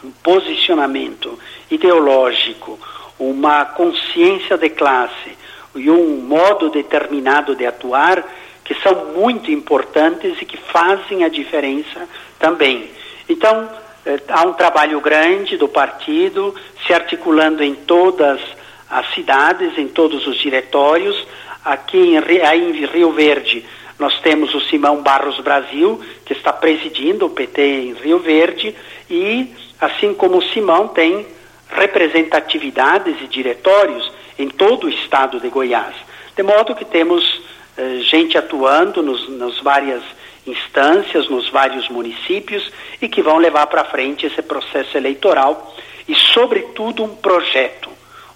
[0.02, 1.38] um posicionamento
[1.70, 2.78] ideológico,
[3.18, 5.36] uma consciência de classe
[5.74, 8.24] e um modo determinado de atuar
[8.62, 12.08] que são muito importantes e que fazem a diferença
[12.38, 12.90] também.
[13.28, 13.68] Então,
[14.06, 16.54] eh, há um trabalho grande do partido
[16.86, 18.40] se articulando em todas
[18.88, 21.26] as cidades, em todos os diretórios,
[21.64, 23.64] Aqui em, em Rio Verde,
[23.98, 28.74] nós temos o Simão Barros Brasil, que está presidindo o PT em Rio Verde,
[29.08, 31.26] e assim como o Simão tem
[31.70, 35.94] representatividades e diretórios em todo o estado de Goiás.
[36.36, 37.24] De modo que temos
[37.76, 40.02] eh, gente atuando nos, nas várias
[40.46, 45.74] instâncias, nos vários municípios e que vão levar para frente esse processo eleitoral
[46.06, 47.93] e, sobretudo, um projeto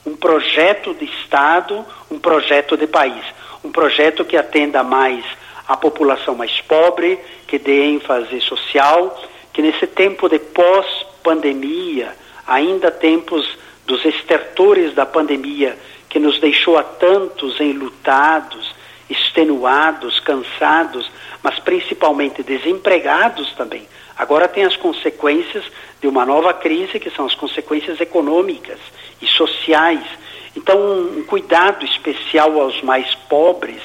[0.09, 3.23] um projeto de Estado, um projeto de país,
[3.63, 5.23] um projeto que atenda mais
[5.67, 12.15] a população mais pobre, que dê ênfase social, que nesse tempo de pós-pandemia,
[12.47, 13.47] ainda tempos
[13.87, 15.77] dos estertores da pandemia,
[16.09, 18.75] que nos deixou a tantos enlutados,
[19.11, 21.11] extenuados, cansados,
[21.43, 23.87] mas principalmente desempregados também.
[24.17, 25.65] Agora tem as consequências
[26.01, 28.79] de uma nova crise, que são as consequências econômicas
[29.21, 30.05] e sociais.
[30.57, 33.81] Então, um, cuidado especial aos mais pobres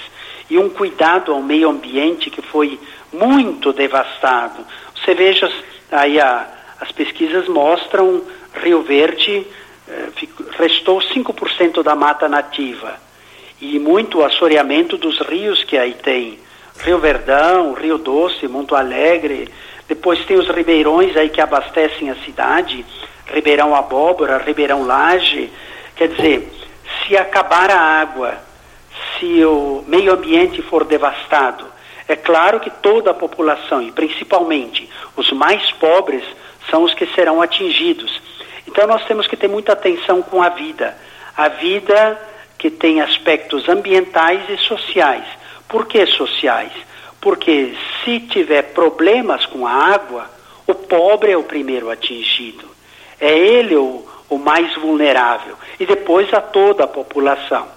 [0.49, 2.79] e um cuidado ao meio ambiente que foi
[3.11, 4.65] muito devastado.
[4.95, 5.51] Você veja,
[5.91, 6.47] aí a,
[6.79, 8.23] as pesquisas mostram
[8.55, 9.45] Rio Verde
[9.87, 10.09] eh,
[10.57, 12.95] restou 5% da mata nativa
[13.59, 16.39] e muito assoreamento dos rios que aí tem.
[16.79, 19.49] Rio Verdão, Rio Doce, Monte Alegre,
[19.87, 22.85] depois tem os ribeirões aí que abastecem a cidade,
[23.33, 25.51] Ribeirão Abóbora, Ribeirão Laje.
[25.95, 26.51] Quer dizer,
[27.01, 28.37] se acabar a água,
[29.17, 31.65] se o meio ambiente for devastado,
[32.07, 36.23] é claro que toda a população, e principalmente os mais pobres,
[36.69, 38.21] são os que serão atingidos.
[38.67, 40.97] Então nós temos que ter muita atenção com a vida.
[41.35, 42.19] A vida
[42.57, 45.25] que tem aspectos ambientais e sociais.
[45.67, 46.71] Por que sociais?
[47.19, 50.29] Porque se tiver problemas com a água,
[50.67, 52.72] o pobre é o primeiro atingido.
[53.23, 57.67] É ele o, o mais vulnerável, e depois a toda a população.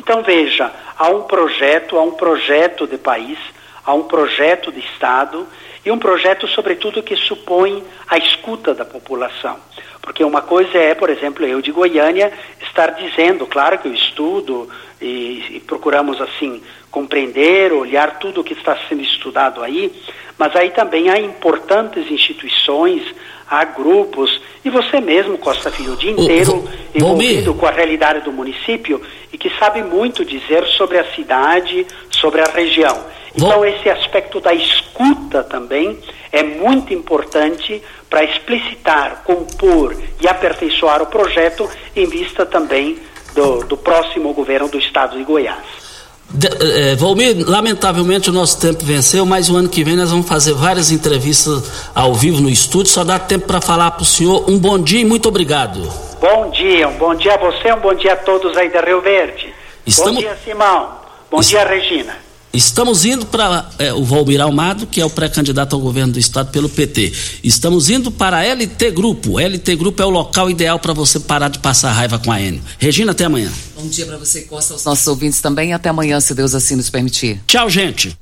[0.00, 3.38] Então veja, há um projeto, há um projeto de país,
[3.84, 5.46] há um projeto de Estado
[5.84, 9.56] e um projeto, sobretudo, que supõe a escuta da população.
[10.02, 14.68] Porque uma coisa é, por exemplo, eu de Goiânia estar dizendo, claro que eu estudo
[15.00, 19.92] e, e procuramos assim compreender, olhar tudo o que está sendo estudado aí,
[20.38, 23.02] mas aí também há importantes instituições,
[23.48, 28.32] há grupos, e você mesmo, Costa Filho, o dia inteiro envolvido com a realidade do
[28.32, 29.00] município
[29.32, 32.98] e que sabe muito dizer sobre a cidade, sobre a região.
[33.34, 35.98] Então, esse aspecto da escuta também
[36.32, 37.80] é muito importante
[38.10, 42.98] para explicitar, compor e aperfeiçoar o projeto em vista também
[43.34, 45.87] do, do próximo governo do estado de Goiás.
[46.30, 50.28] De, é, Volmir, lamentavelmente o nosso tempo venceu, mas o ano que vem nós vamos
[50.28, 51.62] fazer várias entrevistas
[51.94, 52.92] ao vivo no estúdio.
[52.92, 55.80] Só dá tempo para falar para o senhor um bom dia e muito obrigado.
[56.20, 59.00] Bom dia, um bom dia a você, um bom dia a todos aí da Rio
[59.00, 59.54] Verde.
[59.86, 60.14] Estamos...
[60.14, 60.90] Bom dia, Simão.
[61.30, 61.50] Bom Est...
[61.50, 62.27] dia, Regina.
[62.52, 66.50] Estamos indo para é, o Valmir Almado, que é o pré-candidato ao governo do estado
[66.50, 67.12] pelo PT.
[67.44, 69.38] Estamos indo para a LT Grupo.
[69.38, 72.60] LT Grupo é o local ideal para você parar de passar raiva com a N.
[72.78, 73.52] Regina, até amanhã.
[73.76, 75.72] Bom dia para você, Costa, aos nossos ouvintes também.
[75.72, 77.40] Até amanhã, se Deus assim nos permitir.
[77.46, 78.16] Tchau, gente.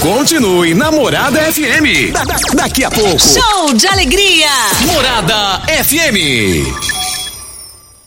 [0.00, 2.12] Continue Namorada FM.
[2.12, 3.18] Da -da daqui a pouco.
[3.20, 4.48] Show de alegria.
[4.86, 7.01] Morada FM.